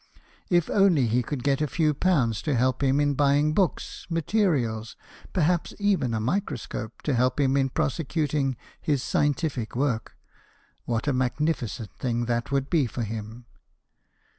If 0.49 0.67
only 0.67 1.05
he 1.05 1.21
could 1.21 1.43
get 1.43 1.61
a 1.61 1.67
few 1.67 1.93
pounds 1.93 2.41
to 2.41 2.55
help 2.55 2.81
him 2.81 2.99
in 2.99 3.13
buying 3.13 3.53
books, 3.53 4.07
materials, 4.09 4.95
perhaps 5.31 5.75
even 5.77 6.15
a 6.15 6.19
microscope, 6.19 7.03
to 7.03 7.13
help 7.13 7.39
him 7.39 7.55
in 7.55 7.69
prosecuting 7.69 8.57
his 8.81 9.03
scientific 9.03 9.75
work, 9.75 10.17
what 10.85 11.07
a 11.07 11.13
magnificent 11.13 11.91
thing 11.99 12.25
that 12.25 12.51
would 12.51 12.67
be 12.67 12.87
for 12.87 13.03
him 13.03 13.45